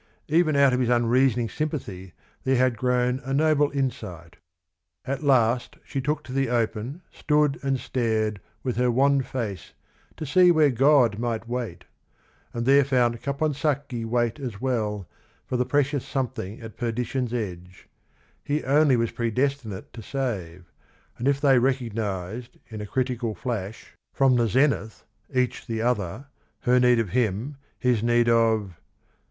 Even 0.29 0.55
out 0.55 0.73
of 0.73 0.79
his 0.79 0.89
unreasoning 0.89 1.47
sympathy 1.47 2.13
there 2.43 2.55
had 2.55 2.75
grown 2.75 3.19
a 3.23 3.35
noble 3.35 3.69
insight. 3.69 4.37
"At 5.05 5.21
last 5.21 5.77
she 5.85 6.01
took 6.01 6.23
to 6.23 6.33
the 6.33 6.49
open, 6.49 7.03
stood 7.11 7.59
and 7.61 7.79
stared 7.79 8.41
With 8.63 8.77
her 8.77 8.89
wan 8.89 9.21
face 9.21 9.73
to 10.17 10.25
see 10.25 10.49
where 10.49 10.71
God 10.71 11.19
might 11.19 11.47
wait— 11.47 11.85
And 12.51 12.65
there 12.65 12.83
found 12.83 13.21
Caponsacchi 13.21 14.03
wait 14.03 14.39
as 14.39 14.59
well 14.59 15.07
For 15.45 15.55
the 15.55 15.67
precious 15.67 16.03
something 16.03 16.59
at 16.61 16.77
perdition's 16.77 17.31
edge, 17.31 17.87
He 18.43 18.63
only 18.63 18.95
was 18.97 19.11
predestinate 19.11 19.93
to 19.93 20.01
save,— 20.01 20.71
And 21.19 21.27
if 21.27 21.39
they 21.39 21.59
recognized 21.59 22.57
in 22.69 22.81
a 22.81 22.87
critical 22.87 23.35
flash 23.35 23.93
THE 24.17 24.25
OTHER 24.25 24.31
HALF 24.31 24.31
ROME 24.31 24.37
41 24.37 24.37
From 24.39 24.43
the 24.47 24.51
zenith, 24.51 25.05
each 25.31 25.67
the 25.67 25.83
other, 25.83 26.25
her 26.61 26.79
need 26.79 26.97
of 26.97 27.09
him, 27.09 27.57
His 27.77 28.01
need 28.01 28.27
of 28.29 28.73